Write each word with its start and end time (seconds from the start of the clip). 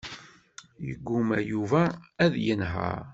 Yegguma 0.87 1.37
Yuba 1.51 1.81
ad 2.23 2.33
yenheṛ. 2.45 3.03